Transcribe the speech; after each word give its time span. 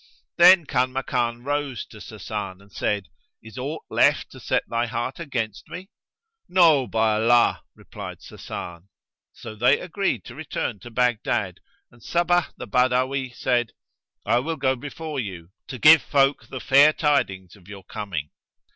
Then 0.35 0.65
Kanmakan 0.65 1.45
rose 1.45 1.85
to 1.85 1.97
Sasan 1.97 2.59
and 2.59 2.71
said, 2.71 3.07
"Is 3.43 3.59
aught 3.59 3.83
left 3.87 4.31
to 4.31 4.39
set 4.39 4.63
thy 4.67 4.87
heart 4.87 5.19
against 5.19 5.69
me?" 5.69 5.91
"No, 6.49 6.87
by 6.87 7.21
Allah!" 7.21 7.61
replied 7.75 8.19
Sasan. 8.19 8.87
So 9.31 9.53
they 9.53 9.79
agreed 9.79 10.25
to 10.25 10.33
return 10.33 10.79
to 10.79 10.89
Baghdad 10.89 11.59
and 11.91 12.01
Sabbah 12.01 12.51
the 12.57 12.65
Badawi 12.67 13.29
said, 13.35 13.73
"I 14.25 14.39
will 14.39 14.55
go 14.57 14.75
before 14.75 15.19
you, 15.19 15.51
to 15.67 15.77
give 15.77 16.01
folk 16.01 16.47
the 16.47 16.59
fair 16.59 16.93
tidings 16.93 17.55
of 17.55 17.67
your 17.67 17.83
coming." 17.83 18.31